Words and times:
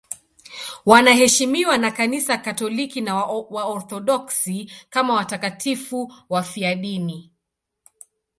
Wanaheshimiwa 0.85 1.77
na 1.77 1.91
Kanisa 1.91 2.37
Katoliki 2.37 3.01
na 3.01 3.15
Waorthodoksi 3.25 4.71
kama 4.89 5.13
watakatifu 5.13 6.13
wafiadini. 6.29 7.33